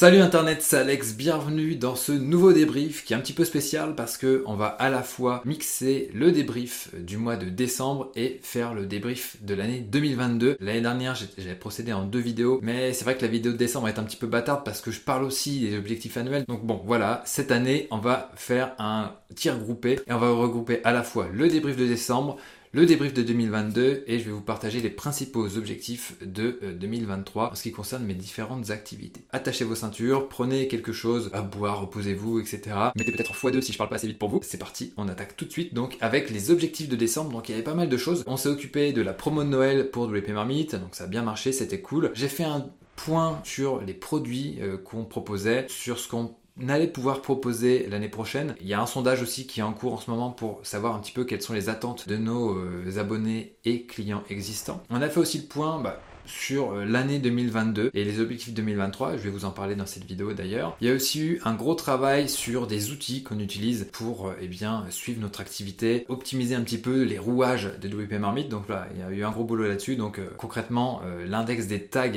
[0.00, 3.94] Salut Internet, c'est Alex, bienvenue dans ce nouveau débrief qui est un petit peu spécial
[3.94, 8.40] parce que on va à la fois mixer le débrief du mois de décembre et
[8.42, 10.56] faire le débrief de l'année 2022.
[10.58, 13.88] L'année dernière, j'avais procédé en deux vidéos, mais c'est vrai que la vidéo de décembre
[13.88, 16.46] est un petit peu bâtarde parce que je parle aussi des objectifs annuels.
[16.48, 20.80] Donc bon, voilà, cette année, on va faire un tir groupé et on va regrouper
[20.82, 22.38] à la fois le débrief de décembre,
[22.72, 27.50] le débrief de 2022 et je vais vous partager les principaux objectifs de 2023 euh,
[27.50, 29.22] en ce qui concerne mes différentes activités.
[29.30, 32.76] Attachez vos ceintures, prenez quelque chose à boire, reposez-vous, etc.
[32.94, 34.40] Mettez peut-être x2 si je parle pas assez vite pour vous.
[34.42, 37.32] C'est parti, on attaque tout de suite donc avec les objectifs de décembre.
[37.32, 38.22] Donc il y avait pas mal de choses.
[38.28, 41.22] On s'est occupé de la promo de Noël pour WP Marmite, donc ça a bien
[41.22, 42.12] marché, c'était cool.
[42.14, 46.34] J'ai fait un point sur les produits euh, qu'on proposait, sur ce qu'on
[46.68, 48.54] allait pouvoir proposer l'année prochaine.
[48.60, 50.94] Il y a un sondage aussi qui est en cours en ce moment pour savoir
[50.94, 54.82] un petit peu quelles sont les attentes de nos euh, abonnés et clients existants.
[54.90, 59.16] On a fait aussi le point bah, sur euh, l'année 2022 et les objectifs 2023.
[59.16, 60.76] Je vais vous en parler dans cette vidéo d'ailleurs.
[60.80, 64.34] Il y a aussi eu un gros travail sur des outils qu'on utilise pour euh,
[64.40, 68.48] eh suivre notre activité, optimiser un petit peu les rouages de WP Marmite.
[68.48, 69.96] Donc là, il y a eu un gros boulot là-dessus.
[69.96, 72.10] Donc concrètement, l'index des tags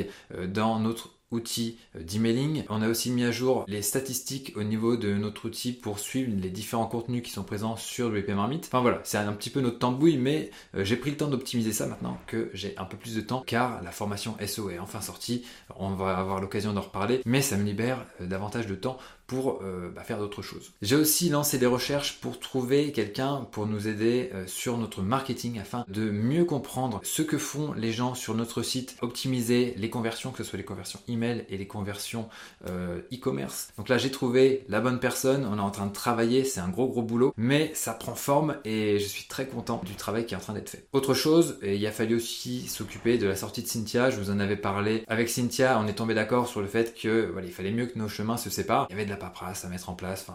[0.48, 2.64] dans notre outil euh, d'emailing.
[2.70, 6.32] On a aussi mis à jour les statistiques au niveau de notre outil pour suivre
[6.40, 8.66] les différents contenus qui sont présents sur WP Marmite.
[8.66, 11.74] Enfin voilà, c'est un petit peu notre tambouille, mais euh, j'ai pris le temps d'optimiser
[11.74, 15.02] ça maintenant que j'ai un peu plus de temps car la formation SO est enfin
[15.02, 15.44] sortie.
[15.78, 18.98] On va avoir l'occasion d'en reparler, mais ça me libère euh, davantage de temps
[19.34, 20.72] euh, bah, faire d'autres choses.
[20.82, 25.60] J'ai aussi lancé des recherches pour trouver quelqu'un pour nous aider euh, sur notre marketing
[25.60, 30.32] afin de mieux comprendre ce que font les gens sur notre site, optimiser les conversions,
[30.32, 32.30] que ce soit les conversions email et les conversions
[32.68, 33.70] euh, e-commerce.
[33.78, 36.70] Donc là j'ai trouvé la bonne personne, on est en train de travailler, c'est un
[36.70, 40.34] gros gros boulot, mais ça prend forme et je suis très content du travail qui
[40.34, 40.86] est en train d'être fait.
[40.94, 44.40] Autre chose, il a fallu aussi s'occuper de la sortie de Cynthia, je vous en
[44.40, 47.72] avais parlé avec Cynthia, on est tombé d'accord sur le fait que voilà, il fallait
[47.72, 48.88] mieux que nos chemins se séparent.
[48.90, 50.28] Il y avait de la à mettre en place,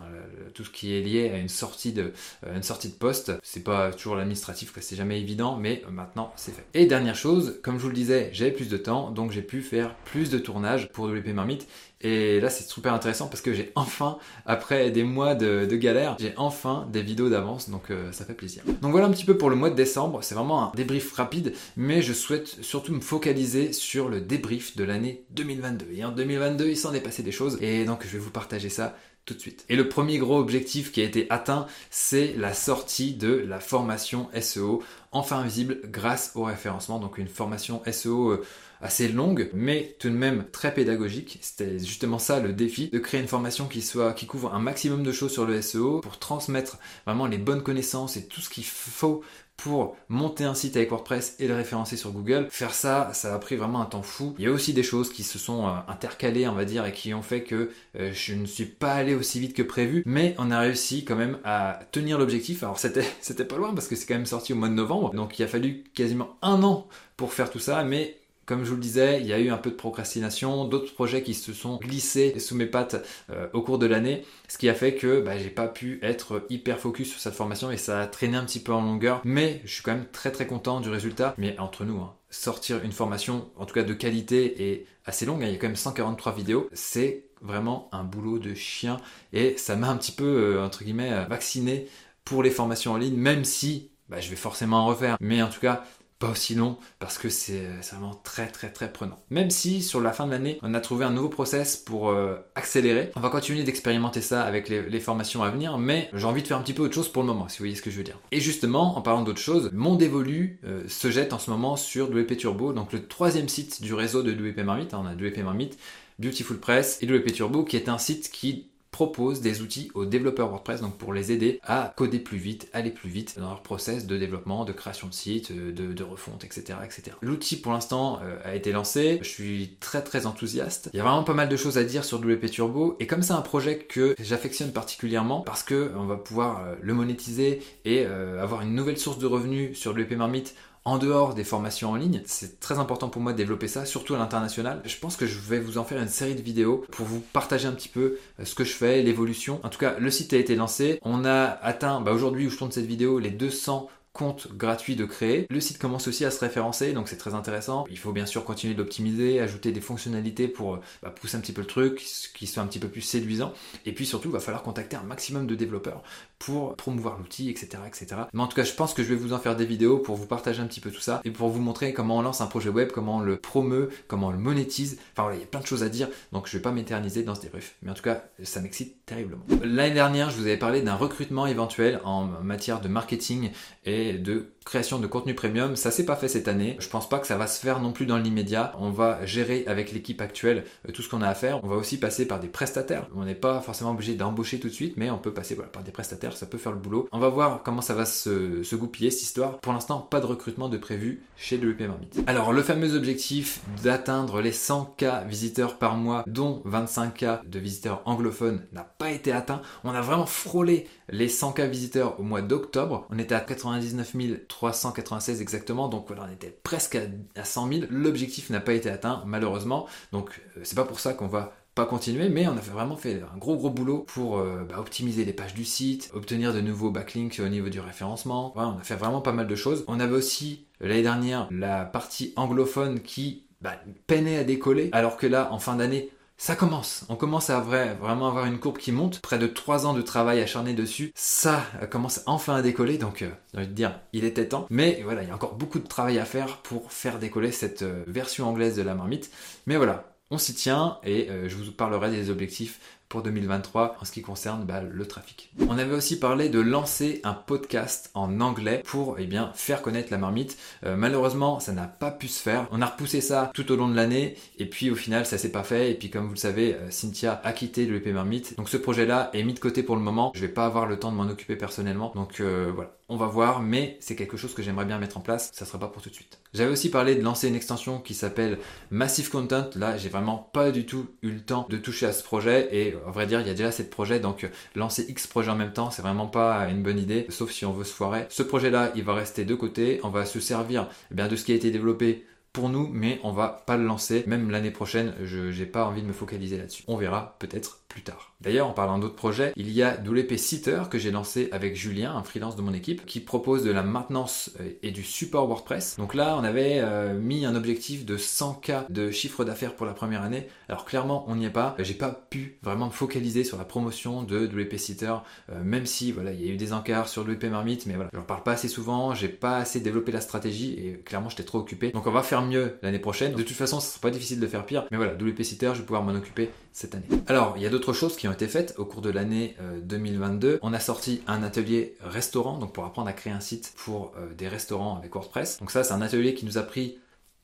[0.55, 2.13] tout ce qui est lié à une sortie de,
[2.47, 3.33] euh, une sortie de poste.
[3.43, 6.65] C'est pas toujours l'administratif, c'est jamais évident, mais maintenant c'est fait.
[6.75, 9.63] Et dernière chose, comme je vous le disais, j'avais plus de temps, donc j'ai pu
[9.63, 11.67] faire plus de tournages pour WP Marmite.
[12.01, 16.33] Et là, c'est super intéressant parce que j'ai enfin, après des mois de, galère, j'ai
[16.37, 18.63] enfin des vidéos d'avance, donc euh, ça fait plaisir.
[18.83, 20.23] Donc voilà un petit peu pour le mois de décembre.
[20.23, 24.85] C'est vraiment un débrief rapide, mais je souhaite surtout me focaliser sur le débrief de
[24.85, 25.87] l'année 2022.
[25.93, 28.69] Et en 2022, il s'en est passé des choses, et donc je vais vous partager
[28.69, 28.97] ça
[29.35, 29.65] de suite.
[29.69, 34.29] Et le premier gros objectif qui a été atteint, c'est la sortie de la formation
[34.41, 36.99] SEO enfin visible grâce au référencement.
[36.99, 38.45] Donc une formation SEO euh,
[38.81, 41.39] assez longue, mais tout de même très pédagogique.
[41.41, 45.03] C'était justement ça le défi, de créer une formation qui soit, qui couvre un maximum
[45.03, 48.65] de choses sur le SEO pour transmettre vraiment les bonnes connaissances et tout ce qu'il
[48.65, 49.23] faut
[49.59, 52.47] pour monter un site avec WordPress et le référencer sur Google.
[52.49, 54.35] Faire ça, ça a pris vraiment un temps fou.
[54.39, 56.93] Il y a aussi des choses qui se sont euh, intercalées, on va dire, et
[56.93, 60.35] qui ont fait que euh, je ne suis pas allé aussi vite que prévu, mais
[60.39, 62.63] on a réussi quand même à tenir l'objectif.
[62.63, 65.13] Alors c'était, c'était pas loin parce que c'est quand même sorti au mois de novembre,
[65.13, 66.87] donc il a fallu quasiment un an
[67.17, 68.18] pour faire tout ça, mais
[68.49, 71.23] comme je vous le disais, il y a eu un peu de procrastination, d'autres projets
[71.23, 72.97] qui se sont glissés sous mes pattes
[73.29, 76.47] euh, au cours de l'année, ce qui a fait que bah, j'ai pas pu être
[76.49, 79.21] hyper focus sur cette formation et ça a traîné un petit peu en longueur.
[79.23, 81.35] Mais je suis quand même très très content du résultat.
[81.37, 85.43] Mais entre nous, hein, sortir une formation, en tout cas de qualité et assez longue,
[85.43, 88.97] hein, il y a quand même 143 vidéos, c'est vraiment un boulot de chien
[89.35, 91.87] et ça m'a un petit peu euh, entre guillemets euh, vacciné
[92.25, 95.19] pour les formations en ligne, même si bah, je vais forcément en refaire.
[95.21, 95.85] Mais en tout cas,
[96.19, 99.19] pas aussi long parce que c'est vraiment très très très prenant.
[99.31, 102.37] Même si sur la fin de l'année on a trouvé un nouveau process pour euh,
[102.55, 106.49] accélérer, on va continuer d'expérimenter ça avec les, formations à venir, mais j'ai envie de
[106.49, 107.97] faire un petit peu autre chose pour le moment, si vous voyez ce que je
[107.97, 108.19] veux dire.
[108.33, 112.11] Et justement, en parlant d'autre chose, Monde Évolue euh, se jette en ce moment sur
[112.11, 114.93] WP Turbo, donc le troisième site du réseau de WP Marmite.
[114.95, 115.79] On a WP Marmite,
[116.19, 120.49] Beautiful Press et WP Turbo qui est un site qui propose des outils aux développeurs
[120.49, 124.07] WordPress donc pour les aider à coder plus vite, aller plus vite dans leur process
[124.07, 126.79] de développement, de création de site, de, refonte, etc.
[126.85, 127.17] etc.
[127.21, 130.91] L'outil pour l'instant euh, a été lancé, je suis très très enthousiaste.
[130.95, 133.23] Il y a vraiment pas mal de choses à dire sur WP Turbo et comme
[133.23, 138.05] c'est un projet que j'affectionne particulièrement parce que on va pouvoir euh, le monétiser et
[138.07, 140.55] euh, avoir une nouvelle source de revenus sur WP Marmite
[140.89, 142.23] en dehors des formations en ligne.
[142.25, 144.81] C'est très important pour moi de développer ça, surtout à l'international.
[144.87, 147.69] Je pense que je vais vous en faire une série de vidéos pour vous partager
[147.69, 149.61] un petit peu euh, ce que je fais, l'évolution.
[149.65, 150.99] En tout cas, le site a été lancé.
[151.03, 153.89] On a atteint, bah aujourd'hui où je tourne cette vidéo, les 200
[154.19, 155.47] compte gratuit de créer.
[155.49, 157.85] Le site commence aussi à se référencer, donc c'est très intéressant.
[157.89, 161.61] Il faut bien sûr continuer d'optimiser, ajouter des fonctionnalités pour bah, pousser un petit peu
[161.61, 162.05] le truc,
[162.35, 163.53] qui soit un petit peu plus séduisant.
[163.87, 166.03] Et puis surtout, il va falloir contacter un maximum de développeurs
[166.41, 168.23] pour promouvoir l'outil, etc., etc.
[168.33, 170.17] Mais en tout cas, je pense que je vais vous en faire des vidéos pour
[170.17, 172.47] vous partager un petit peu tout ça et pour vous montrer comment on lance un
[172.47, 174.99] projet web, comment on le promeut, comment on le monétise.
[175.13, 177.23] Enfin voilà, il y a plein de choses à dire, donc je vais pas m'éterniser
[177.23, 177.77] dans ce débrief.
[177.83, 179.45] Mais en tout cas, ça m'excite terriblement.
[179.63, 183.51] L'année dernière, je vous avais parlé d'un recrutement éventuel en matière de marketing
[183.89, 185.77] et de création de contenu premium.
[185.77, 186.77] Ça s'est pas fait cette année.
[186.79, 188.75] Je pense pas que ça va se faire non plus dans l'immédiat.
[188.79, 191.65] On va gérer avec l'équipe actuelle euh, tout ce qu'on a à faire.
[191.65, 193.07] On va aussi passer par des prestataires.
[193.17, 195.91] On n'est pas forcément obligé d'embaucher tout de suite, mais on peut passer par des
[195.91, 196.37] prestataires.
[196.37, 197.09] Ça peut faire le boulot.
[197.13, 199.59] On va voir comment ça va se, se goupiller cette histoire.
[199.61, 202.21] Pour l'instant, pas de recrutement de prévu chez WP Marmite.
[202.27, 208.67] Alors, le fameux objectif d'atteindre les 100K visiteurs par mois, dont 25K de visiteurs anglophones,
[208.73, 209.63] n'a pas été atteint.
[209.85, 213.07] On a vraiment frôlé les 100K visiteurs au mois d'octobre.
[213.09, 214.15] On était à 99
[214.59, 216.99] 396 exactement, donc voilà, on était presque
[217.37, 217.83] à, 100 000.
[217.91, 219.87] L'objectif n'a pas été atteint, malheureusement.
[220.11, 223.23] Donc euh, c'est pas pour ça qu'on va pas continuer, mais on a vraiment fait
[223.33, 226.91] un gros gros boulot pour euh, bah, optimiser les pages du site, obtenir de nouveaux
[226.91, 228.53] backlinks au niveau du référencement.
[228.57, 229.85] on a fait vraiment pas mal de choses.
[229.87, 235.29] On avait aussi l'année dernière la partie anglophone qui bah, peinait à décoller, alors que
[235.29, 237.05] là, en fin d'année, ça commence.
[237.09, 239.21] On commence à vrai, vraiment avoir une courbe qui monte.
[239.21, 241.11] Près de 3 ans de travail acharné dessus.
[241.17, 242.97] Ça commence enfin à décoller.
[242.97, 244.67] Donc, euh, j'ai envie de dire, il était temps.
[244.71, 247.83] Mais voilà, il y a encore beaucoup de travail à faire pour faire décoller cette
[247.83, 249.33] euh, version anglaise de la marmite.
[249.67, 254.05] Mais voilà, on s'y tient et euh, je vous parlerai des objectifs pour 2023 en
[254.05, 255.51] ce qui concerne bah, le trafic.
[255.69, 260.11] On avait aussi parlé de lancer un podcast en anglais pour eh bien, faire connaître
[260.11, 260.59] la marmite.
[260.85, 262.69] Euh, malheureusement, ça n'a pas pu se faire.
[262.71, 265.53] On a repoussé ça tout au long de l'année et puis au final, ça s'est
[265.53, 265.91] pas fait.
[265.91, 268.57] Et puis comme vous le savez, euh, Cynthia a quitté le Marmite.
[268.57, 270.33] Donc ce projet-là est mis de côté pour le moment.
[270.35, 272.13] Je vais pas avoir le temps de m'en occuper personnellement.
[272.15, 275.21] Donc euh, voilà, on va voir, mais c'est quelque chose que j'aimerais bien mettre en
[275.21, 275.51] place.
[275.53, 276.39] Ça sera pas pour tout de suite.
[276.55, 278.59] J'avais aussi parlé de lancer une extension qui s'appelle
[278.91, 279.69] Massive Content.
[279.77, 282.95] Là, j'ai vraiment pas du tout eu le temps de toucher à ce projet et
[283.07, 285.73] à vrai dire, il y a déjà cette projet, donc lancer X projets en même
[285.73, 288.27] temps, c'est vraiment pas une bonne idée, sauf si on veut se foirer.
[288.31, 291.45] Ce projet-là, il va rester de côté, on va se servir eh bien, de ce
[291.45, 294.25] qui a été développé pour nous, mais on va pas le lancer.
[294.27, 296.83] Même l'année prochaine, je n'ai pas envie de me focaliser là-dessus.
[296.89, 298.35] On verra peut-être plus tard.
[298.41, 302.15] D'ailleurs, en parlant d'autres projets, il y a WP Sitter que j'ai lancé avec Julien,
[302.15, 305.97] un freelance de mon équipe, qui propose de la maintenance euh, et du support WordPress.
[305.97, 309.93] Donc là, on avait euh, mis un objectif de 100K de chiffre d'affaires pour la
[309.93, 310.47] première année.
[310.69, 311.75] Alors clairement, on n'y est pas.
[311.81, 315.15] J'ai pas pu vraiment me focaliser sur la promotion de WP Sitter,
[315.51, 318.11] euh, même si voilà, il y a eu des encarts sur WP Marmite, mais voilà,
[318.13, 321.59] j'en parle pas assez souvent, j'ai pas assez développé la stratégie et clairement, j'étais trop
[321.59, 321.91] occupé.
[321.91, 323.33] Donc on va faire mieux l'année prochaine.
[323.33, 325.81] De toute façon, ce sera pas difficile de faire pire, mais voilà, WP Sitter, je
[325.81, 327.07] vais pouvoir m'en occuper cette année.
[327.27, 330.49] Alors, il y a choses qui ont été faites au cours de l'année 2022.
[330.49, 334.13] Euh, On a sorti un atelier restaurant, donc pour apprendre à créer un site pour
[334.17, 335.59] euh, des restaurants avec WordPress.
[335.59, 336.99] Donc ça, c'est un atelier qui nous a pris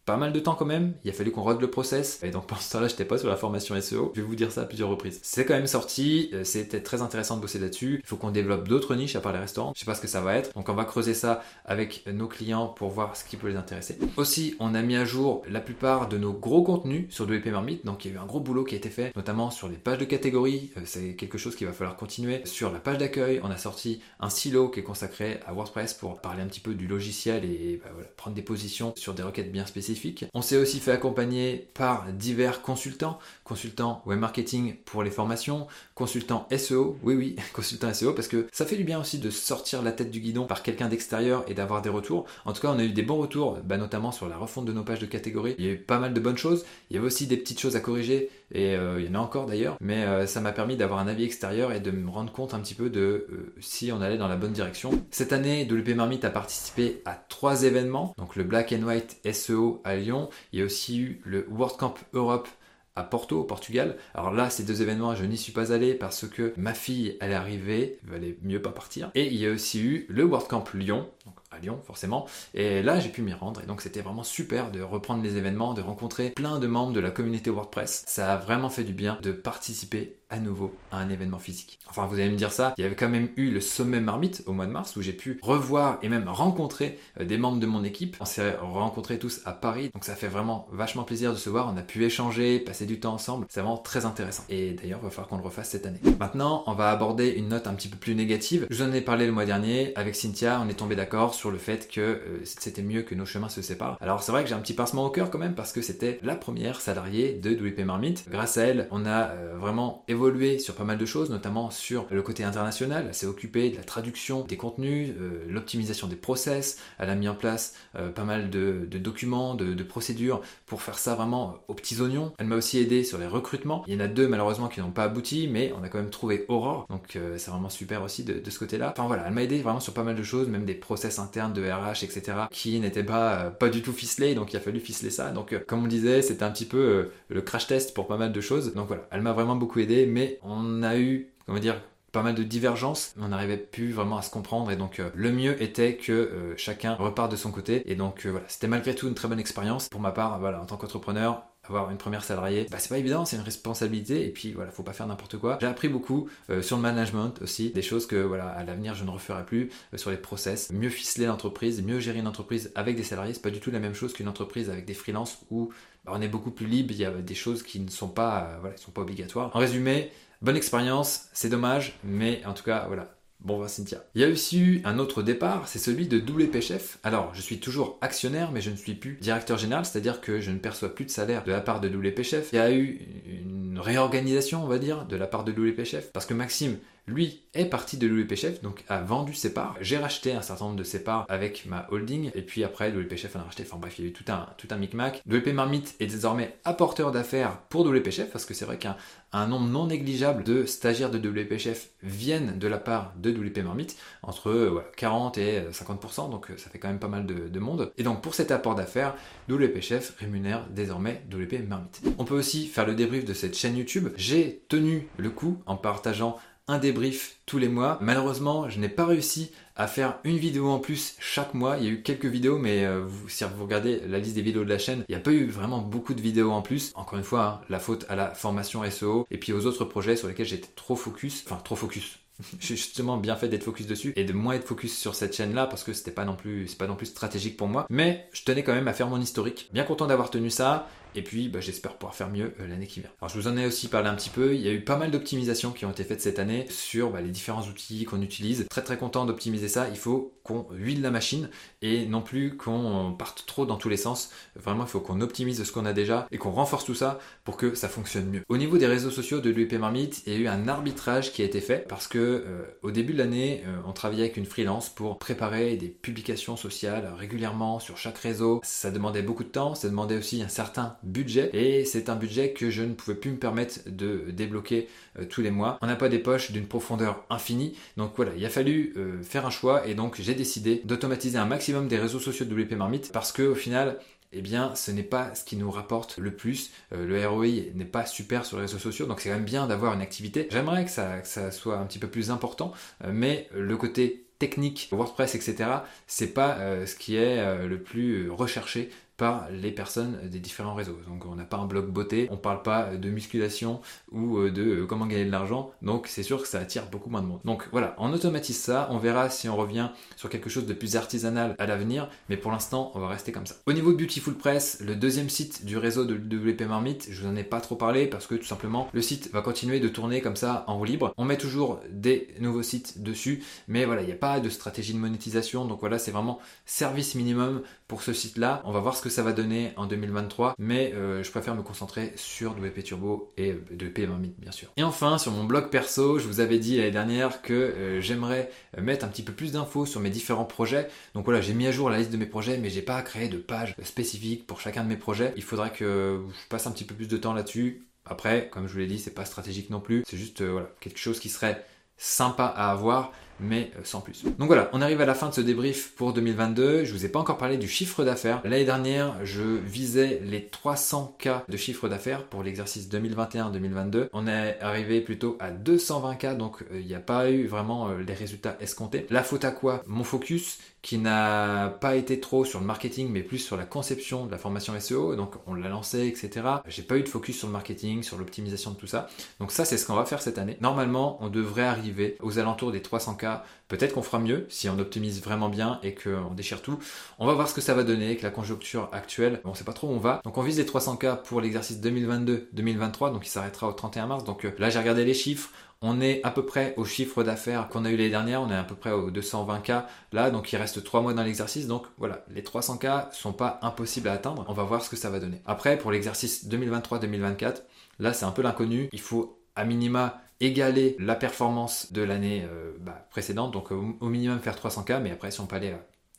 [0.04, 0.94] pas mal de temps quand même.
[1.04, 2.22] Il a fallu qu'on rode le process.
[2.22, 4.12] Et donc, pendant ce temps-là, j'étais pas sur la formation SEO.
[4.14, 5.20] Je vais vous dire ça à plusieurs reprises.
[5.22, 6.30] C'est quand même sorti.
[6.32, 8.00] Euh, c'était très intéressant de bosser là-dessus.
[8.02, 9.72] Il faut qu'on développe d'autres niches à part les restaurants.
[9.74, 10.52] Je sais pas ce que ça va être.
[10.54, 13.98] Donc, on va creuser ça avec nos clients pour voir ce qui peut les intéresser.
[14.16, 17.84] Aussi, on a mis à jour la plupart de nos gros contenus sur WP Marmite.
[17.86, 19.76] Donc, il y a eu un gros boulot qui a été fait, notamment sur les
[19.76, 20.70] pages de catégorie.
[20.76, 22.42] Euh, c'est quelque chose qu'il va falloir continuer.
[22.44, 26.20] Sur la page d'accueil, on a sorti un silo qui est consacré à WordPress pour
[26.20, 29.64] parler un petit peu du logiciel et bah, prendre des positions sur des requêtes bien
[29.64, 29.93] spécifiques
[30.34, 36.48] on s'est aussi fait accompagner par divers consultants, consultants web marketing pour les formations, consultants
[36.56, 39.92] SEO, oui oui, consultants SEO, parce que ça fait du bien aussi de sortir la
[39.92, 42.26] tête du guidon par quelqu'un d'extérieur et d'avoir des retours.
[42.44, 44.72] En tout cas, on a eu des bons retours, bah, notamment sur la refonte de
[44.72, 45.54] nos pages de catégorie.
[45.58, 47.60] Il y a eu pas mal de bonnes choses, il y avait aussi des petites
[47.60, 50.52] choses à corriger, et euh, il y en a encore d'ailleurs, mais euh, ça m'a
[50.52, 53.54] permis d'avoir un avis extérieur et de me rendre compte un petit peu de euh,
[53.60, 54.90] si on allait dans la bonne direction.
[55.10, 59.80] Cette année, WP Marmite a participé à trois événements, donc le Black and White SEO
[59.84, 62.48] à Lyon, il y a aussi eu le WordCamp Europe
[62.96, 63.96] à Porto, au Portugal.
[64.14, 67.32] Alors là, ces deux événements, je n'y suis pas allé parce que ma fille, elle
[67.32, 69.10] est arrivée, il valait mieux pas partir.
[69.14, 72.26] Et il y a aussi eu le WordCamp Lyon, donc à Lyon forcément.
[72.54, 73.60] Et là, j'ai pu m'y rendre.
[73.62, 77.00] Et donc, c'était vraiment super de reprendre les événements, de rencontrer plein de membres de
[77.00, 78.04] la communauté WordPress.
[78.06, 81.78] Ça a vraiment fait du bien de participer à nouveau à un événement physique.
[81.88, 84.42] Enfin, vous allez me dire ça, il y avait quand même eu le sommet Marmite
[84.46, 87.66] au mois de mars où j'ai pu revoir et même rencontrer euh, des membres de
[87.66, 88.16] mon équipe.
[88.20, 91.72] On s'est rencontrés tous à Paris, donc ça fait vraiment vachement plaisir de se voir.
[91.72, 93.46] On a pu échanger, passer du temps ensemble.
[93.48, 94.42] C'est vraiment très intéressant.
[94.48, 96.00] Et d'ailleurs, il va falloir qu'on le refasse cette année.
[96.18, 98.66] Maintenant, on va aborder une note un petit peu plus négative.
[98.70, 100.60] Je vous en ai parlé le mois dernier avec Cynthia.
[100.64, 103.62] On est tombé d'accord sur le fait que euh, c'était mieux que nos chemins se
[103.62, 103.98] séparent.
[104.00, 106.18] Alors c'est vrai que j'ai un petit pincement au cœur quand même parce que c'était
[106.24, 108.24] la première salariée de WP Marmite.
[108.28, 110.23] Grâce à elle, on a euh, vraiment évolué
[110.58, 113.06] sur pas mal de choses, notamment sur le côté international.
[113.08, 116.78] Elle s'est occupée de la traduction des contenus, euh, l'optimisation des process.
[116.98, 117.74] Elle a mis en place
[118.14, 122.32] pas mal de, documents, de, procédures pour faire ça vraiment aux petits oignons.
[122.38, 123.84] Elle m'a aussi aidé sur les recrutements.
[123.86, 126.10] Il y en a deux malheureusement qui n'ont pas abouti, mais on a quand même
[126.10, 126.86] trouvé Aurore.
[126.88, 128.92] Donc c'est vraiment super aussi de, de ce côté-là.
[128.96, 131.52] Enfin voilà, elle m'a aidé vraiment sur pas mal de choses, même des process internes
[131.52, 134.80] de RH, etc., qui n'étaient pas, euh, pas du tout ficelés, donc il a fallu
[134.80, 135.30] ficeler ça.
[135.30, 138.16] Donc, euh, comme on disait, c'était un petit peu euh, le crash test pour pas
[138.16, 138.74] mal de choses.
[138.74, 141.80] Donc voilà, elle m'a vraiment beaucoup aidé, mais on a eu, comment dire,
[142.12, 145.60] pas mal de divergences, on n'arrivait plus vraiment à se comprendre et donc le mieux
[145.60, 147.82] était que chacun repart de son côté.
[147.90, 149.88] Et donc voilà, c'était malgré tout une très bonne expérience.
[149.88, 153.24] Pour ma part, voilà, en tant qu'entrepreneur, avoir une première salariée, bah, c'est pas évident,
[153.24, 154.26] c'est une responsabilité.
[154.26, 155.58] Et puis voilà, faut pas faire n'importe quoi.
[155.60, 159.04] J'ai appris beaucoup euh, sur le management aussi, des choses que voilà, à l'avenir je
[159.04, 162.96] ne referai plus euh, sur les process, mieux ficeler l'entreprise, mieux gérer une entreprise avec
[162.96, 165.70] des salariés, c'est pas du tout la même chose qu'une entreprise avec des freelances où
[166.04, 168.60] bah, on est beaucoup plus libre, il y a des choses qui ne sont pas
[168.64, 169.54] euh, sont pas obligatoires.
[169.54, 170.10] En résumé,
[170.42, 174.02] bonne expérience, c'est dommage, mais en tout cas voilà, Bon, bah, Cynthia.
[174.14, 176.98] Il y a aussi eu un autre départ, c'est celui de WP Chef.
[177.02, 180.50] Alors, je suis toujours actionnaire, mais je ne suis plus directeur général, c'est-à-dire que je
[180.50, 182.48] ne perçois plus de salaire de la part de WP Chef.
[182.52, 186.10] Il y a eu une réorganisation, on va dire, de la part de WP Chef,
[186.10, 189.76] parce que Maxime lui est parti de l'UEP Chef, donc a vendu ses parts.
[189.80, 193.16] J'ai racheté un certain nombre de ses parts avec ma holding, et puis après l'UEP
[193.16, 193.64] Chef en a racheté.
[193.66, 195.22] Enfin bref, il y a eu tout un, tout un micmac.
[195.26, 198.96] L'UEP Marmite est désormais apporteur d'affaires pour WP Chef, parce que c'est vrai qu'un
[199.32, 203.58] un nombre non négligeable de stagiaires de WP Chef viennent de la part de WP
[203.64, 207.92] Marmite, entre 40 et 50%, donc ça fait quand même pas mal de, de monde.
[207.98, 209.14] Et donc pour cet apport d'affaires,
[209.48, 212.00] WP Chef rémunère désormais WP Marmite.
[212.18, 214.08] On peut aussi faire le débrief de cette chaîne YouTube.
[214.16, 217.98] J'ai tenu le coup en partageant un débrief tous les mois.
[218.00, 221.76] Malheureusement, je n'ai pas réussi à faire une vidéo en plus chaque mois.
[221.78, 224.64] Il y a eu quelques vidéos, mais euh, si vous regardez la liste des vidéos
[224.64, 226.92] de la chaîne, il n'y a pas eu vraiment beaucoup de vidéos en plus.
[226.94, 230.16] Encore une fois, hein, la faute à la formation SEO et puis aux autres projets
[230.16, 232.18] sur lesquels j'étais trop focus, enfin trop focus.
[232.60, 235.54] J'ai justement bien fait d'être focus dessus et de moins être focus sur cette chaîne
[235.54, 238.28] là parce que c'était pas non plus c'est pas non plus stratégique pour moi mais
[238.32, 241.48] je tenais quand même à faire mon historique bien content d'avoir tenu ça et puis,
[241.48, 243.10] bah, j'espère pouvoir faire mieux euh, l'année qui vient.
[243.20, 244.54] Alors, je vous en ai aussi parlé un petit peu.
[244.54, 247.20] Il y a eu pas mal d'optimisations qui ont été faites cette année sur bah,
[247.20, 248.66] les différents outils qu'on utilise.
[248.70, 249.88] Très très content d'optimiser ça.
[249.88, 251.48] Il faut qu'on huile la machine
[251.84, 254.30] et non plus qu'on parte trop dans tous les sens.
[254.56, 257.58] Vraiment, il faut qu'on optimise ce qu'on a déjà et qu'on renforce tout ça pour
[257.58, 258.42] que ça fonctionne mieux.
[258.48, 261.42] Au niveau des réseaux sociaux de l'UEP Marmite, il y a eu un arbitrage qui
[261.42, 264.46] a été fait parce que euh, au début de l'année, euh, on travaillait avec une
[264.46, 268.60] freelance pour préparer des publications sociales régulièrement sur chaque réseau.
[268.64, 272.52] Ça demandait beaucoup de temps, ça demandait aussi un certain budget et c'est un budget
[272.52, 274.88] que je ne pouvais plus me permettre de débloquer
[275.18, 275.78] euh, tous les mois.
[275.82, 279.50] On n'a pas des poches d'une profondeur infinie, donc voilà, il a fallu faire un
[279.50, 283.32] choix et donc j'ai décidé d'automatiser un maximum des réseaux sociaux de WP Marmite parce
[283.32, 283.98] que au final,
[284.32, 286.70] eh bien, ce n'est pas ce qui nous rapporte le plus.
[286.92, 289.66] Euh, le ROI n'est pas super sur les réseaux sociaux, donc c'est quand même bien
[289.66, 290.48] d'avoir une activité.
[290.50, 292.72] J'aimerais que ça, soit un petit peu plus important,
[293.06, 295.70] mais le côté technique, WordPress, etc.,
[296.06, 300.98] c'est pas ce qui est le plus recherché par les personnes des différents réseaux.
[301.08, 303.80] Donc on n'a pas un blog beauté, on parle pas de musculation
[304.10, 307.10] ou euh, de euh, comment gagner de l'argent, donc c'est sûr que ça attire beaucoup
[307.10, 307.40] moins de monde.
[307.44, 310.96] Donc voilà, on automatise ça, on verra si on revient sur quelque chose de plus
[310.96, 313.56] artisanal à l'avenir, mais pour l'instant on va rester comme ça.
[313.66, 317.28] Au niveau de Beautiful Press, le deuxième site du réseau de WP Marmite, je vous
[317.28, 320.20] en ai pas trop parlé parce que tout simplement le site va continuer de tourner
[320.20, 321.14] comme ça en roue libre.
[321.16, 324.94] On met toujours des nouveaux sites dessus, mais voilà, il n'y a pas de stratégie
[324.94, 328.62] de monétisation, donc voilà, c'est vraiment service minimum pour ce site-là.
[328.64, 331.62] On va voir ce que ça va donner en 2023, mais euh, je préfère me
[331.62, 334.70] concentrer sur WP Turbo et euh, Marmite bien sûr.
[334.78, 338.50] Et enfin, sur mon blog perso, je vous avais dit l'année dernière que euh, j'aimerais
[338.78, 340.88] mettre un petit peu plus d'infos sur mes différents projets.
[341.14, 343.28] Donc voilà, j'ai mis à jour la liste de mes projets, mais j'ai pas créé
[343.28, 345.34] de page spécifique pour chacun de mes projets.
[345.36, 347.82] Il faudrait que je passe un petit peu plus de temps là-dessus.
[348.06, 350.02] Après, comme je vous l'ai dit, c'est pas stratégique non plus.
[350.08, 351.62] C'est juste voilà, quelque chose qui serait
[351.98, 354.24] sympa à avoir mais euh, sans plus.
[354.24, 356.84] Donc voilà, on arrive à la fin de ce débrief pour 2022.
[356.84, 358.40] Je vous ai pas encore parlé du chiffre d'affaires.
[358.44, 364.08] L'année dernière, je visais les 300K de chiffre d'affaires pour l'exercice 2021-2022.
[364.12, 367.98] On est arrivé plutôt à 220K, donc euh, il n'y a pas eu vraiment euh,
[368.06, 369.06] les résultats escomptés.
[369.10, 369.82] La faute à quoi?
[369.86, 374.26] Mon focus qui n'a pas été trop sur le marketing, mais plus sur la conception
[374.26, 375.16] de la formation SEO.
[375.16, 376.46] Donc on l'a lancé, etc.
[376.68, 379.08] J'ai pas eu de focus sur le marketing, sur l'optimisation de tout ça.
[379.40, 380.58] Donc ça, c'est ce qu'on va faire cette année.
[380.60, 383.40] Normalement, on devrait arriver aux alentours des 300K 300K.
[383.68, 386.78] Peut-être qu'on fera mieux si on optimise vraiment bien et qu'on déchire tout.
[387.18, 389.40] On va voir ce que ça va donner avec la conjoncture actuelle.
[389.44, 390.20] On sait pas trop où on va.
[390.24, 394.24] Donc on vise les 300K pour l'exercice 2022-2023, donc il s'arrêtera au 31 mars.
[394.24, 395.50] Donc euh, là j'ai regardé les chiffres.
[395.86, 398.56] On est à peu près au chiffre d'affaires qu'on a eu l'année dernière, on est
[398.56, 402.24] à peu près aux 220K là, donc il reste 3 mois dans l'exercice, donc voilà,
[402.30, 405.42] les 300K sont pas impossibles à atteindre, on va voir ce que ça va donner.
[405.44, 407.64] Après, pour l'exercice 2023-2024,
[407.98, 412.72] là c'est un peu l'inconnu, il faut à minima égaler la performance de l'année euh,
[412.80, 415.74] bah, précédente, donc au, minimum faire 300K, mais après si on peut aller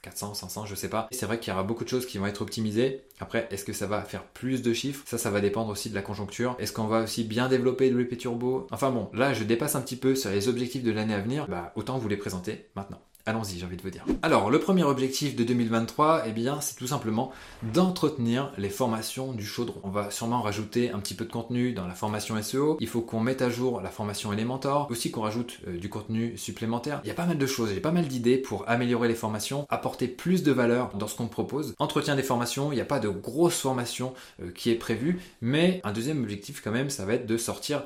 [0.05, 1.07] 400, 500, je sais pas.
[1.12, 3.01] C'est vrai qu'il y aura beaucoup de choses qui vont être optimisées.
[3.19, 5.03] Après, est-ce que ça va faire plus de chiffres?
[5.07, 6.55] Ça, ça va dépendre aussi de la conjoncture.
[6.59, 8.67] Est-ce qu'on va aussi bien développer le WP Turbo?
[8.69, 11.47] Enfin bon, là, je dépasse un petit peu sur les objectifs de l'année à venir.
[11.47, 13.01] Bah, autant vous les présenter maintenant.
[13.27, 14.05] Allons-y, j'ai envie de vous dire.
[14.22, 17.32] Alors, le premier objectif de 2023, eh bien, c'est tout simplement
[17.74, 19.82] d'entretenir les formations du chaudron.
[19.84, 22.77] On va sûrement rajouter un petit peu de contenu dans la formation SEO.
[22.82, 24.88] Il faut qu'on mette à jour la formation Elementor.
[24.91, 27.01] Aussi qu'on rajoute euh, du contenu supplémentaire.
[27.03, 29.65] Il y a pas mal de choses, j'ai pas mal d'idées pour améliorer les formations,
[29.70, 31.74] apporter plus de valeur dans ce qu'on propose.
[31.79, 35.82] Entretien des formations, il n'y a pas de grosse formation euh, qui est prévue, mais
[35.84, 37.82] un deuxième objectif quand même, ça va être de sortir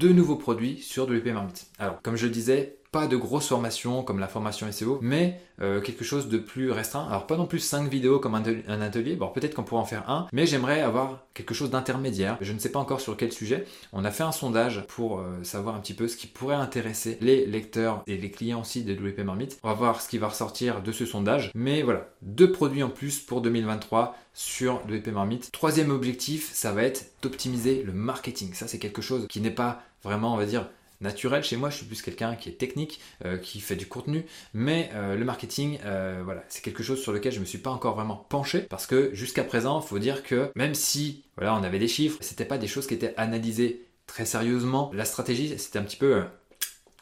[0.00, 1.66] de nouveaux produits sur WP Marmite.
[1.78, 5.80] Alors, comme je le disais, pas de grosses formations comme la formation SEO, mais euh,
[5.80, 7.06] quelque chose de plus restreint.
[7.08, 10.08] Alors pas non plus 5 vidéos comme un atelier, bon peut-être qu'on pourra en faire
[10.08, 12.38] un, mais j'aimerais avoir quelque chose d'intermédiaire.
[12.40, 13.66] Je ne sais pas encore sur quel sujet.
[13.92, 17.18] On a fait un sondage pour euh, savoir un petit peu ce qui pourrait intéresser
[17.20, 19.58] les lecteurs et les clients aussi de WP Marmite.
[19.62, 21.50] On va voir ce qui va ressortir de ce sondage.
[21.54, 25.50] Mais voilà, deux produits en plus pour 2023 sur WP Marmite.
[25.52, 28.54] Troisième objectif, ça va être d'optimiser le marketing.
[28.54, 30.68] Ça c'est quelque chose qui n'est pas vraiment, on va dire,
[31.00, 34.24] naturel chez moi, je suis plus quelqu'un qui est technique, euh, qui fait du contenu,
[34.54, 37.70] mais euh, le marketing, euh, voilà, c'est quelque chose sur lequel je me suis pas
[37.70, 41.62] encore vraiment penché parce que jusqu'à présent, il faut dire que même si voilà, on
[41.62, 44.90] avait des chiffres, c'était pas des choses qui étaient analysées très sérieusement.
[44.94, 46.24] La stratégie, c'était un petit peu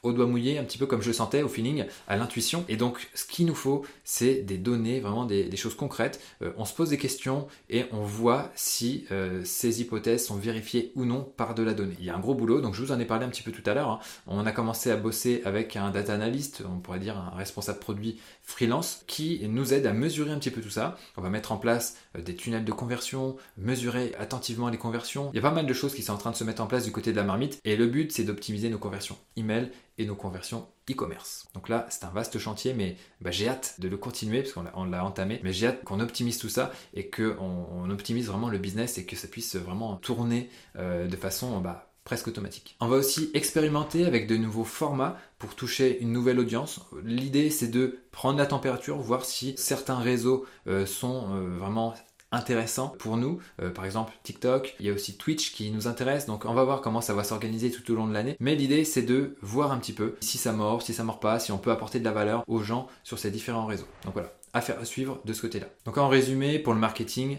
[0.07, 2.65] au doigt mouillé, un petit peu comme je le sentais, au feeling, à l'intuition.
[2.69, 6.21] Et donc, ce qu'il nous faut, c'est des données, vraiment des, choses concrètes.
[6.43, 10.93] Euh, on se pose des questions et on voit si euh, ces hypothèses sont vérifiées
[10.95, 11.97] ou non par de la donnée.
[11.99, 13.53] Il y a un gros boulot, donc je vous en ai parlé un petit peu
[13.53, 13.91] tout à l'heure.
[13.91, 13.99] Hein.
[14.27, 18.19] On a commencé à bosser avec un data analyst, on pourrait dire un responsable produit
[18.43, 20.99] freelance, qui nous aide à mesurer un petit peu tout ça.
[21.17, 25.31] On va mettre en place euh, des tunnels de conversion, mesurer attentivement les conversions.
[25.33, 26.67] Il y a pas mal de choses qui sont en train de se mettre en
[26.67, 27.59] place du côté de la marmite.
[27.65, 31.49] Et le but, c'est d'optimiser nos conversions email et nos conversions e-commerce.
[31.55, 34.85] Donc là, c'est un vaste chantier, mais bah, j'ai hâte de le continuer parce qu'on
[34.85, 35.41] l'a entamé.
[35.43, 39.05] Mais j'ai hâte qu'on optimise tout ça et qu'on on optimise vraiment le business et
[39.05, 42.76] que ça puisse vraiment tourner euh, de façon bah, presque automatique.
[42.81, 46.81] On va aussi expérimenter avec de nouveaux formats pour toucher une nouvelle audience.
[47.05, 51.95] L'idée c'est de prendre la température, voir si certains réseaux euh, sont euh, vraiment
[52.37, 53.40] intéressant pour nous.
[53.61, 56.26] Euh, par exemple, TikTok, il y a aussi Twitch qui nous intéresse.
[56.26, 58.37] Donc on va voir comment ça va s'organiser tout au long de l'année.
[58.40, 61.38] Mais l'idée, c'est de voir un petit peu si ça mord, si ça mord pas,
[61.38, 63.88] si on peut apporter de la valeur aux gens sur ces différents réseaux.
[64.05, 65.66] Donc voilà, affaire à suivre de ce côté-là.
[65.85, 67.38] Donc en résumé, pour le marketing,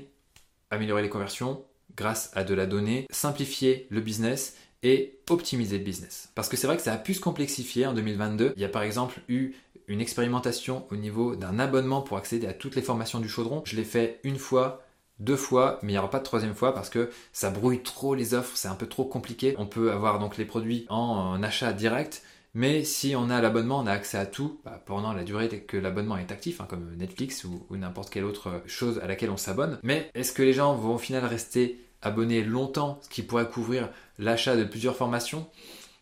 [0.69, 1.63] améliorer les conversions
[1.95, 6.29] grâce à de la donnée, simplifier le business et optimiser le business.
[6.35, 8.53] Parce que c'est vrai que ça a pu se complexifier en 2022.
[8.55, 9.53] Il y a par exemple eu
[9.87, 13.61] une expérimentation au niveau d'un abonnement pour accéder à toutes les formations du chaudron.
[13.65, 14.83] Je l'ai fait une fois,
[15.19, 18.15] deux fois, mais il n'y aura pas de troisième fois parce que ça brouille trop
[18.15, 19.55] les offres, c'est un peu trop compliqué.
[19.57, 23.87] On peut avoir donc les produits en, achat direct, mais si on a l'abonnement, on
[23.87, 27.43] a accès à tout bah, pendant la durée que l'abonnement est actif, hein, comme Netflix
[27.43, 29.79] ou, n'importe quelle autre chose à laquelle on s'abonne.
[29.83, 33.89] Mais est-ce que les gens vont au final rester abonnés longtemps, ce qui pourrait couvrir
[34.19, 35.47] l'achat de plusieurs formations?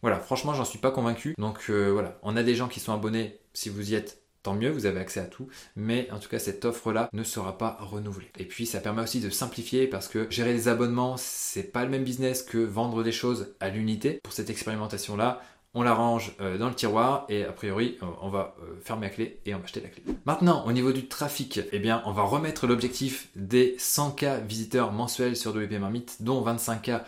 [0.02, 1.36] Voilà, franchement, j'en suis pas convaincu.
[1.38, 3.40] Donc euh, voilà, on a des gens qui sont abonnés.
[3.54, 5.48] Si vous y êtes, tant mieux, vous avez accès à tout.
[5.76, 8.30] Mais en tout cas, cette offre-là ne sera pas renouvelée.
[8.38, 11.90] Et puis, ça permet aussi de simplifier parce que gérer les abonnements, c'est pas le
[11.90, 14.20] même business que vendre des choses à l'unité.
[14.24, 15.42] Pour cette expérimentation-là,
[15.74, 19.08] on la range euh, dans le tiroir et a priori euh, on va euh, fermer
[19.08, 20.04] la clé et on va acheter la clé.
[20.26, 25.36] Maintenant au niveau du trafic, eh bien on va remettre l'objectif des 100K visiteurs mensuels
[25.36, 27.02] sur WP Marmite dont 25K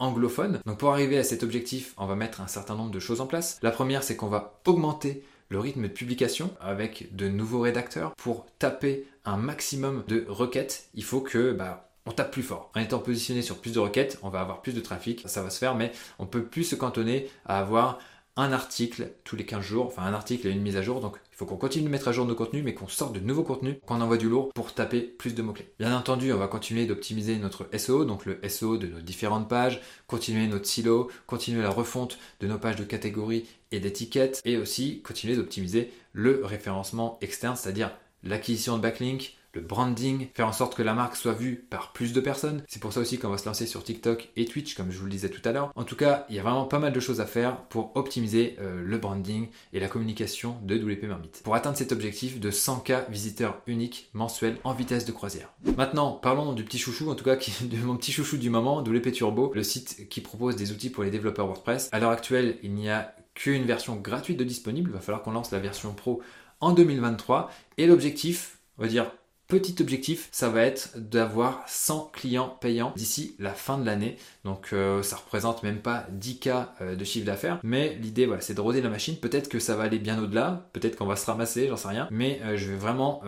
[0.00, 0.58] anglophones.
[0.66, 3.28] Donc pour arriver à cet objectif, on va mettre un certain nombre de choses en
[3.28, 3.60] place.
[3.62, 8.46] La première c'est qu'on va augmenter le rythme de publication avec de nouveaux rédacteurs pour
[8.58, 10.88] taper un maximum de requêtes.
[10.94, 12.70] Il faut que bah, on tape plus fort.
[12.74, 15.50] En étant positionné sur plus de requêtes, on va avoir plus de trafic, ça va
[15.50, 17.98] se faire, mais on peut plus se cantonner à avoir
[18.38, 21.00] un article tous les 15 jours, enfin un article et une mise à jour.
[21.00, 23.20] Donc il faut qu'on continue de mettre à jour nos contenus, mais qu'on sorte de
[23.20, 25.72] nouveaux contenus, qu'on envoie du lourd pour taper plus de mots-clés.
[25.78, 29.80] Bien entendu, on va continuer d'optimiser notre SEO, donc le SEO de nos différentes pages,
[30.06, 35.02] continuer notre silo, continuer la refonte de nos pages de catégories et d'étiquettes, et aussi
[35.02, 37.90] continuer d'optimiser le référencement externe, c'est-à-dire
[38.22, 42.20] l'acquisition de backlinks, branding, faire en sorte que la marque soit vue par plus de
[42.20, 42.62] personnes.
[42.68, 45.04] C'est pour ça aussi qu'on va se lancer sur TikTok et Twitch, comme je vous
[45.04, 45.70] le disais tout à l'heure.
[45.74, 48.56] En tout cas, il y a vraiment pas mal de choses à faire pour optimiser
[48.60, 51.42] euh, le branding et la communication de WP Marmite.
[51.44, 55.52] Pour atteindre cet objectif de 100K visiteurs uniques mensuels en vitesse de croisière.
[55.76, 59.12] Maintenant, parlons du petit chouchou, en tout cas de mon petit chouchou du moment, WP
[59.12, 61.88] Turbo, le site qui propose des outils pour les développeurs WordPress.
[61.92, 64.90] À l'heure actuelle, il n'y a qu'une version gratuite de disponible.
[64.90, 66.20] Il va falloir qu'on lance la version pro
[66.60, 67.50] en 2023.
[67.76, 69.10] Et l'objectif, on va dire
[69.48, 74.18] Petit objectif, ça va être d'avoir 100 clients payants d'ici la fin de l'année.
[74.44, 77.58] Donc euh, ça représente même pas 10K euh, de chiffre d'affaires.
[77.62, 79.16] Mais l'idée, voilà, c'est de roder la machine.
[79.16, 80.68] Peut-être que ça va aller bien au-delà.
[80.74, 82.08] Peut-être qu'on va se ramasser, j'en sais rien.
[82.10, 83.22] Mais euh, je vais vraiment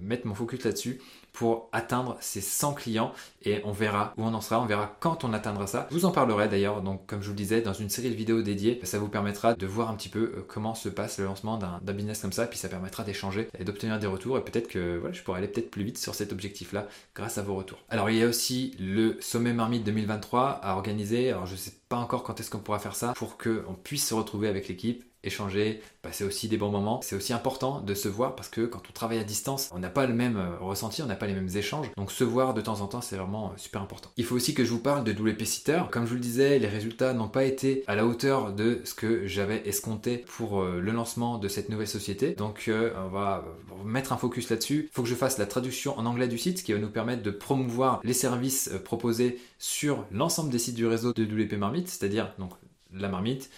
[0.00, 1.02] mettre mon focus là-dessus
[1.38, 3.12] pour atteindre ces 100 clients
[3.44, 5.86] et on verra où on en sera, on verra quand on atteindra ça.
[5.88, 8.16] Je vous en parlerai d'ailleurs, donc comme je vous le disais, dans une série de
[8.16, 11.26] vidéos dédiées, ça vous permettra de voir un petit peu euh, comment se passe le
[11.26, 14.66] lancement d'un business comme ça, puis ça permettra d'échanger et d'obtenir des retours et peut-être
[14.66, 17.78] que voilà, je pourrai aller peut-être plus vite sur cet objectif-là grâce à vos retours.
[17.88, 21.98] Alors il y a aussi le sommet Marmite 2023 à organiser, alors je sais pas
[21.98, 25.80] encore quand est-ce qu'on pourra faire ça pour qu'on puisse se retrouver avec l'équipe échanger,
[26.02, 27.00] passer aussi des bons moments.
[27.02, 29.90] C'est aussi important de se voir parce que quand on travaille à distance, on n'a
[29.90, 31.90] pas le même euh, ressenti, on n'a pas les mêmes échanges.
[31.96, 34.10] Donc se voir de temps en temps, c'est vraiment euh, super important.
[34.16, 35.82] Il faut aussi que je vous parle de WP Sitter.
[35.90, 38.94] Comme je vous le disais, les résultats n'ont pas été à la hauteur de ce
[38.94, 42.34] que j'avais escompté pour euh, le lancement de cette nouvelle société.
[42.34, 43.44] Donc on va
[43.84, 44.88] mettre un focus là-dessus.
[44.90, 46.90] Il faut que je fasse la traduction en anglais du site, ce qui va nous
[46.90, 51.88] permettre de promouvoir les services proposés sur l'ensemble des sites du réseau de WP Marmite,
[51.88, 52.52] c'est-à-dire donc
[52.92, 53.50] la marmite,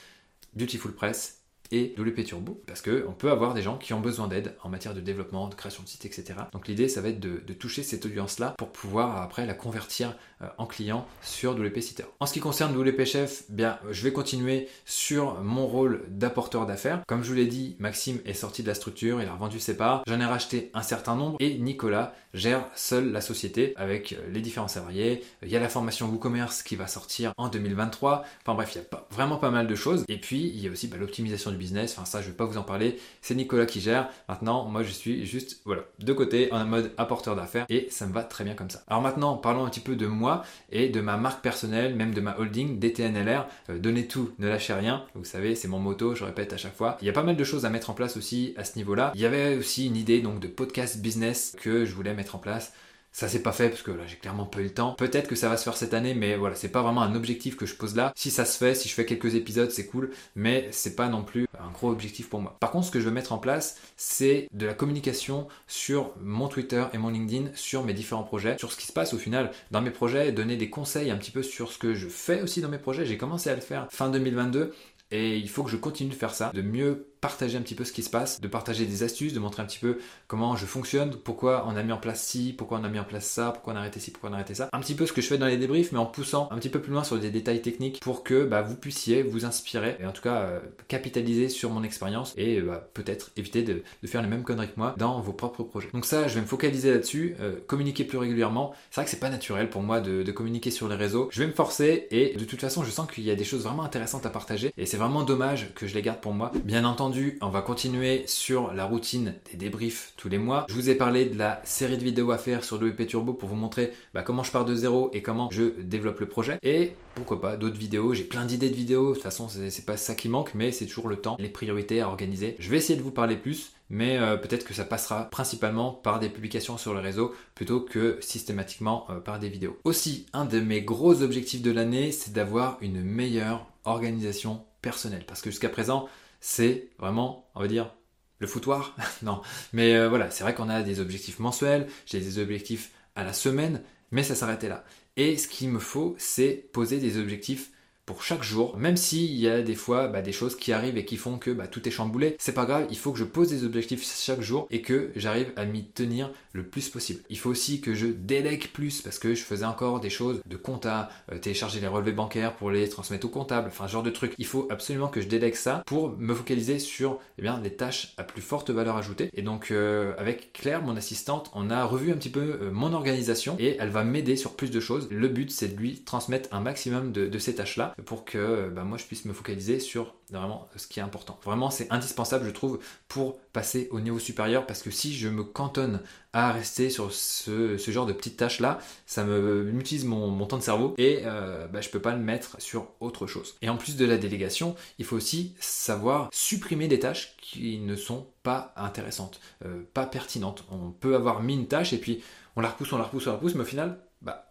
[0.55, 1.40] Beautiful Press
[1.73, 4.95] et WP Turbo, parce qu'on peut avoir des gens qui ont besoin d'aide en matière
[4.95, 6.35] de développement, de création de sites, etc.
[6.53, 10.47] Donc l'idée, ça va être de, toucher cette audience-là pour pouvoir après la convertir euh,
[10.57, 12.05] en client sur WP Sitter.
[12.21, 17.03] En ce qui concerne WP Chef, bien, je vais continuer sur mon rôle d'apporteur d'affaires.
[17.07, 19.77] Comme je vous l'ai dit, Maxime est sorti de la structure, il a revendu ses
[19.77, 24.17] parts, j'en ai racheté un certain nombre et Nicolas gère seul la société avec euh,
[24.33, 25.23] les différents salariés.
[25.43, 28.25] Il y a la formation WooCommerce qui va sortir en 2023.
[28.43, 30.05] Enfin bref, il y a pas, vraiment pas mal de choses.
[30.09, 31.95] Et puis, il y a aussi bah, l'optimisation du business.
[31.97, 32.99] Enfin, ça, je vais pas vous en parler.
[33.21, 34.09] C'est Nicolas qui gère.
[34.29, 38.13] Maintenant, moi, je suis juste, voilà, de côté, en mode apporteur d'affaires et ça me
[38.13, 38.83] va très bien comme ça.
[38.89, 40.43] Alors maintenant, parlons un petit peu de moi
[40.73, 43.47] et de ma marque personnelle, même de ma holding DTNLR.
[43.69, 45.05] Euh, donnez tout, ne lâchez rien.
[45.15, 46.97] Vous savez, c'est mon moto, je répète à chaque fois.
[47.01, 49.13] Il y a pas mal de choses à mettre en place aussi à ce niveau-là.
[49.15, 52.39] Il y avait aussi une idée donc de podcast business que je voulais mettre en
[52.39, 52.73] place.
[53.13, 54.95] Ça s'est pas fait parce que là j'ai clairement pas eu le temps.
[54.95, 57.57] Peut-être que ça va se faire cette année, mais voilà, c'est pas vraiment un objectif
[57.57, 58.13] que je pose là.
[58.17, 61.25] Si ça se fait, si je fais quelques épisodes, c'est cool, mais c'est pas non
[61.25, 62.57] plus un gros objectif pour moi.
[62.61, 66.49] Par contre, ce que je veux mettre en place, c'est de la communication sur mon
[66.49, 69.51] Twitter et mon LinkedIn, sur mes différents projets, sur ce qui se passe au final
[69.71, 72.61] dans mes projets, donner des conseils un petit peu sur ce que je fais aussi
[72.61, 73.07] dans mes projets.
[73.07, 74.73] J'ai commencé à le faire fin 2022
[75.11, 77.85] et il faut que je continue de faire ça, de mieux partager un petit peu
[77.85, 80.67] ce qui se passe, de partager des astuces, de montrer un petit peu comment je
[80.67, 83.51] fonctionne, pourquoi on a mis en place ci, pourquoi on a mis en place ça,
[83.53, 84.69] pourquoi on a arrêté ci, pourquoi on a arrêté ça.
[84.73, 86.69] Un petit peu ce que je fais dans les débriefs, mais en poussant un petit
[86.69, 90.07] peu plus loin sur des détails techniques pour que bah, vous puissiez vous inspirer et
[90.07, 94.29] en tout cas euh, capitaliser sur mon expérience et bah, peut-être éviter de, faire les
[94.29, 95.89] mêmes conneries que moi dans vos propres projets.
[95.93, 98.75] Donc ça, je vais me focaliser là-dessus, euh, communiquer plus régulièrement.
[98.91, 101.29] C'est vrai que c'est pas naturel pour moi de communiquer sur les réseaux.
[101.33, 103.65] Je vais me forcer et de toute façon, je sens qu'il y a des choses
[103.65, 106.53] vraiment intéressantes à partager et c'est vraiment dommage que je les garde pour moi.
[106.65, 107.10] Bien entendu,
[107.41, 110.67] on va continuer sur la routine des débriefs tous les mois.
[110.69, 113.49] Je vous ai parlé de la série de vidéos à faire sur WP Turbo pour
[113.49, 116.59] vous montrer bah, comment je pars de zéro et comment je développe le projet.
[116.63, 118.15] Et pourquoi pas d'autres vidéos.
[118.15, 119.11] J'ai plein d'idées de vidéos.
[119.11, 122.01] De toute façon, c'est pas ça qui manque, mais c'est toujours le temps, les priorités
[122.01, 122.57] à organiser.
[122.59, 126.21] Je vais essayer de vous parler plus mais euh, peut-être que ça passera principalement par
[126.21, 129.77] des publications sur le réseau plutôt que systématiquement euh, par des vidéos.
[129.83, 135.43] Aussi, un de mes gros objectifs de l'année, c'est d'avoir une meilleure organisation personnelle parce
[135.43, 136.09] que jusqu'à présent,
[136.41, 137.95] c'est vraiment, on va dire,
[138.39, 138.97] le foutoir.
[139.23, 143.25] non, mais euh, voilà, c'est vrai qu'on a des objectifs mensuels, j'ai des objectifs à
[143.25, 144.85] la semaine, mais ça s'arrêtait là.
[145.17, 147.71] Et ce qu'il me faut, c'est poser des objectifs
[148.07, 151.05] pour chaque jour, même s'il y a des fois bah, des choses qui arrivent et
[151.05, 153.51] qui font que bah, tout est chamboulé, c'est pas grave, il faut que je pose
[153.51, 157.21] des objectifs chaque jour et que j'arrive à m'y tenir le plus possible.
[157.31, 160.57] Il faut aussi que je délègue plus parce que je faisais encore des choses de
[160.57, 164.11] compta, euh, télécharger les relevés bancaires pour les transmettre au comptable, enfin ce genre de
[164.11, 164.35] trucs.
[164.39, 168.15] Il faut absolument que je délègue ça pour me focaliser sur eh bien, les tâches
[168.17, 169.31] à plus forte valeur ajoutée.
[169.35, 172.93] Et donc euh, avec Claire, mon assistante, on a revu un petit peu euh, mon
[172.93, 175.07] organisation et elle va m'aider sur plus de choses.
[175.13, 178.99] Le but c'est de lui transmettre un maximum de ces tâches-là pour que bah, moi
[178.99, 181.39] je puisse me focaliser sur vraiment ce qui est important.
[181.45, 185.43] Vraiment, c'est indispensable, je trouve, pour passer au niveau supérieur parce que si je me
[185.43, 186.01] cantonne
[186.33, 190.63] à rester sur ce, genre de petites tâches là, ça me utilise mon, temps de
[190.63, 193.57] cerveau et euh, bah, je peux pas le mettre sur autre chose.
[193.63, 197.97] Et en plus de la délégation, il faut aussi savoir supprimer des tâches qui ne
[197.97, 200.65] sont pas intéressantes, euh, pas pertinentes.
[200.71, 202.23] On peut avoir mis une tâche et puis
[202.57, 203.99] on la repousse, on la repousse, on la repousse, mais au final,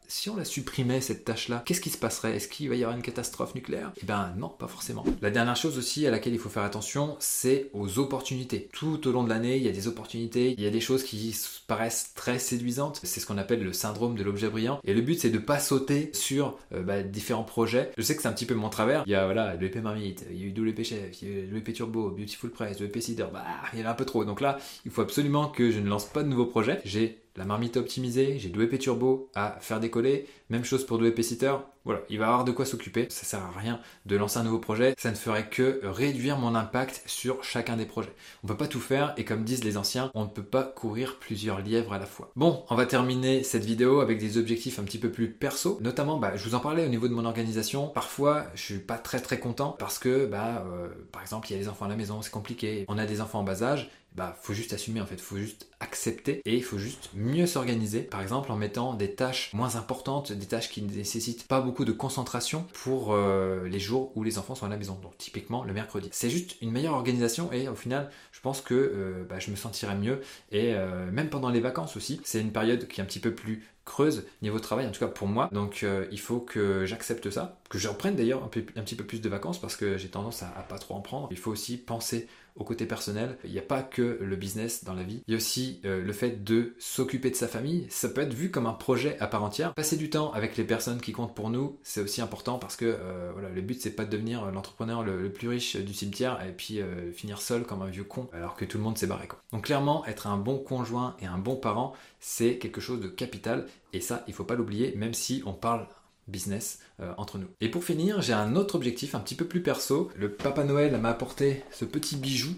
[0.10, 2.36] si on la supprimait cette tâche-là, qu'est-ce qui se passerait?
[2.36, 3.94] Est-ce qu'il va y avoir une catastrophe nucléaire?
[4.02, 5.06] Eh ben non, pas forcément.
[5.22, 8.70] La dernière chose aussi à laquelle il faut faire attention, c'est aux opportunités.
[8.74, 11.04] Tout au long de l'année, il y a des opportunités, il y a des choses
[11.04, 11.36] qui
[11.68, 13.00] paraissent très séduisantes.
[13.04, 14.80] C'est ce qu'on appelle le syndrome de l'objet brillant.
[14.84, 17.92] Et le but, c'est de pas sauter sur euh, bah, différents projets.
[17.96, 19.04] Je sais que c'est un petit peu mon travers.
[19.06, 21.32] Il y a voilà, le l'EP Marmite, il y a eu WP Chef, il y
[21.32, 23.28] a eu l'EP Turbo, Beautiful Press, l'EP Cider.
[23.32, 23.44] Bah,
[23.74, 24.26] il y en a un peu trop.
[24.26, 26.82] Donc là, il faut absolument que je ne lance pas de nouveaux projets.
[26.84, 31.56] J'ai la marmite optimisée, j'ai WP Turbo à faire décoller, même chose pour WP Sitter.
[31.86, 33.08] Voilà, il va avoir de quoi s'occuper.
[33.10, 34.94] Ça sert à rien de lancer un nouveau projet.
[34.98, 38.14] Ça ne ferait que réduire mon impact sur chacun des projets.
[38.44, 40.64] On ne peut pas tout faire et comme disent les anciens, on ne peut pas
[40.64, 42.30] courir plusieurs lièvres à la fois.
[42.36, 45.80] Bon, on va terminer cette vidéo avec des objectifs un petit peu plus perso.
[45.80, 47.88] Notamment, bah, je vous en parlais au niveau de mon organisation.
[47.88, 51.56] Parfois, je suis pas très très content parce que, bah, euh, par exemple, il y
[51.56, 52.84] a les enfants à la maison, c'est compliqué.
[52.90, 55.68] On a des enfants en bas âge bah faut juste assumer en fait, faut juste
[55.80, 58.02] accepter et il faut juste mieux s'organiser.
[58.02, 61.86] Par exemple en mettant des tâches moins importantes, des tâches qui ne nécessitent pas beaucoup
[61.86, 64.98] de concentration pour euh, les jours où les enfants sont à la maison.
[65.02, 66.10] Donc typiquement le mercredi.
[66.12, 69.56] C'est juste une meilleure organisation et au final je pense que euh, bah, je me
[69.56, 72.20] sentirai mieux et euh, même pendant les vacances aussi.
[72.24, 75.08] C'est une période qui est un petit peu plus creuse niveau travail, en tout cas
[75.08, 75.50] pour moi.
[75.52, 79.30] Donc il faut que j'accepte ça, que je reprenne d'ailleurs un, petit peu plus de
[79.30, 81.28] vacances parce que j'ai tendance à, à, pas trop en prendre.
[81.32, 82.28] Il faut aussi penser
[82.60, 83.38] au côté personnel.
[83.46, 85.22] Il n'y a pas que le business dans la vie.
[85.28, 87.88] Il y a aussi euh, le fait de s'occuper de sa famille.
[87.90, 89.74] Ça peut être vu comme un projet à part entière.
[89.74, 92.86] Passer du temps avec les personnes qui comptent pour nous, c'est aussi important parce que
[92.86, 96.52] euh, voilà, le but c'est pas de devenir l'entrepreneur le, plus riche du cimetière et
[96.52, 99.28] puis euh, finir seul comme un vieux con alors que tout le monde s'est barré.
[99.52, 103.68] Donc clairement, être un bon conjoint et un bon parent, c'est quelque chose de capital
[103.94, 105.88] et ça, il faut pas l'oublier, même si on parle
[106.30, 107.48] business euh, entre nous.
[107.62, 110.12] Et pour finir, j'ai un autre objectif un petit peu plus perso.
[110.16, 112.54] Le Papa Noël m'a apporté ce petit bijou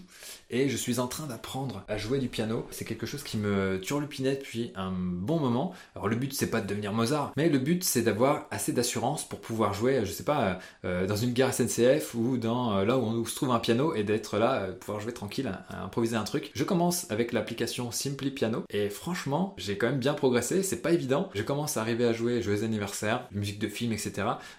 [0.52, 2.66] et je suis en train d'apprendre à jouer du piano.
[2.70, 5.72] C'est quelque chose qui me turlupinait depuis un bon moment.
[5.96, 9.26] Alors le but c'est pas de devenir Mozart, mais le but c'est d'avoir assez d'assurance
[9.26, 12.98] pour pouvoir jouer, je sais pas, euh, dans une gare SNCF ou dans euh, là
[12.98, 16.50] où on se trouve un piano et d'être là, pouvoir jouer tranquille, improviser un truc.
[16.54, 20.62] Je commence avec l'application Simply Piano et franchement j'ai quand même bien progressé.
[20.62, 21.30] C'est pas évident.
[21.34, 24.12] Je commence à arriver à jouer joyeux anniversaire, musique de film, etc.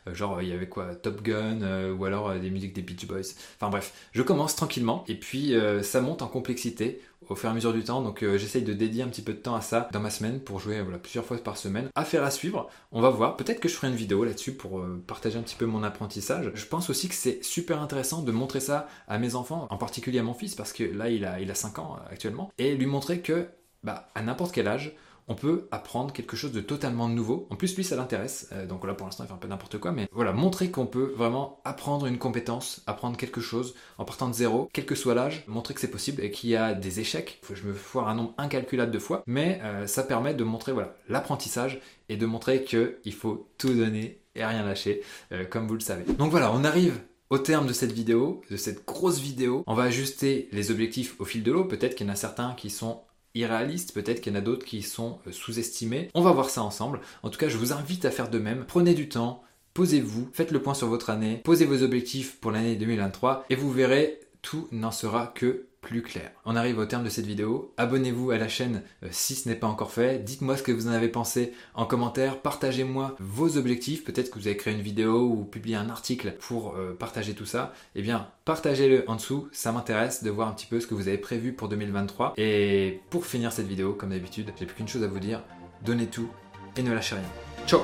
[0.08, 2.82] Euh, genre, il y avait quoi Top Gun, euh, ou alors euh, des musiques des
[2.82, 3.34] Beach Boys.
[3.58, 7.56] Enfin bref, je commence tranquillement, et puis ça monte en complexité au fur et à
[7.56, 8.02] mesure du temps.
[8.02, 10.60] Donc j'essaye de dédier un petit peu de temps à ça dans ma semaine pour
[10.60, 11.90] jouer voilà, plusieurs fois par semaine.
[11.96, 13.38] Affaire à suivre, on va voir.
[13.38, 16.52] Peut-être que je ferai une vidéo là-dessus pour partager un petit peu mon apprentissage.
[16.54, 20.20] Je pense aussi que c'est super intéressant de montrer ça à mes enfants, en particulier
[20.20, 22.86] à mon fils, parce que là il a, il a 5 ans actuellement, et lui
[22.86, 23.48] montrer que
[23.84, 24.96] bah, à n'importe quel âge,
[25.28, 27.48] on peut apprendre quelque chose de totalement nouveau.
[27.50, 28.50] En plus, lui, ça l'intéresse.
[28.52, 29.92] Euh, donc là, pour l'instant, il fait un peu n'importe quoi.
[29.92, 34.34] Mais voilà, montrer qu'on peut vraiment apprendre une compétence, apprendre quelque chose en partant de
[34.34, 37.42] zéro, quel que soit l'âge, montrer que c'est possible et qu'il y a des échecs.
[37.54, 39.24] Je me foire un nombre incalculable de fois.
[39.26, 44.20] Mais euh, ça permet de montrer voilà l'apprentissage et de montrer qu'il faut tout donner
[44.36, 46.04] et rien lâcher, euh, comme vous le savez.
[46.14, 49.84] Donc voilà, on arrive au terme de cette vidéo, de cette grosse vidéo, on va
[49.84, 51.66] ajuster les objectifs au fil de l'eau.
[51.66, 53.02] Peut-être qu'il y en a certains qui sont
[53.36, 56.10] irréalistes, peut-être qu'il y en a d'autres qui sont euh, sous-estimés.
[56.14, 57.00] On va voir ça ensemble.
[57.24, 58.66] En tout cas, je vous invite à faire de même.
[58.68, 59.44] Prenez du temps,
[59.74, 63.72] posez-vous, faites le point sur votre année, posez vos objectifs pour l'année 2023 et vous
[63.72, 66.32] verrez, tout n'en sera que plus clair.
[66.46, 67.74] On arrive au terme de cette vidéo.
[67.78, 70.24] Abonnez-vous à la chaîne euh, si ce n'est pas encore fait.
[70.24, 72.42] Dites-moi ce que vous en avez pensé en commentaire.
[72.42, 74.04] Partagez-moi vos objectifs.
[74.04, 77.46] Peut-être que vous avez créé une vidéo ou publié un article pour euh, partager tout
[77.46, 77.74] ça.
[77.96, 79.50] Eh bien, partagez-le en dessous.
[79.52, 82.34] Ça m'intéresse de voir un petit peu ce que vous avez prévu pour 2023.
[82.38, 85.44] Et pour finir cette vidéo, comme d'habitude, j'ai plus qu'une chose à vous dire.
[85.84, 86.30] Donnez tout
[86.78, 87.68] et ne lâchez rien.
[87.68, 87.82] Ciao